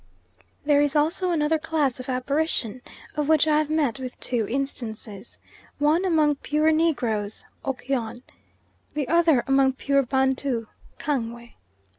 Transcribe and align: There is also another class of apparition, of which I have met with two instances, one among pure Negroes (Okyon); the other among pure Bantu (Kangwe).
There 0.65 0.81
is 0.81 0.95
also 0.95 1.29
another 1.29 1.59
class 1.59 1.99
of 1.99 2.09
apparition, 2.09 2.81
of 3.15 3.27
which 3.29 3.47
I 3.47 3.59
have 3.59 3.69
met 3.69 3.99
with 3.99 4.19
two 4.19 4.47
instances, 4.47 5.37
one 5.77 6.05
among 6.05 6.37
pure 6.37 6.71
Negroes 6.71 7.45
(Okyon); 7.63 8.23
the 8.95 9.07
other 9.07 9.43
among 9.45 9.73
pure 9.73 10.01
Bantu 10.01 10.65
(Kangwe). 10.97 11.53